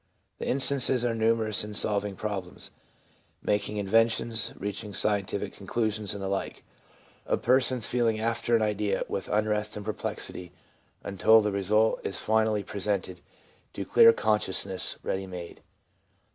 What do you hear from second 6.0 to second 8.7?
and the like, of persons feeling after an